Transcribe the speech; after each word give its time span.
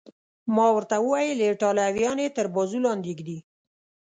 ما 0.55 0.67
ورته 0.75 0.95
وویل: 1.01 1.37
ایټالویان 1.43 2.17
یې 2.23 2.29
تر 2.37 2.45
بازو 2.55 2.79
لاندې 2.85 3.11
ږدي. 3.19 3.37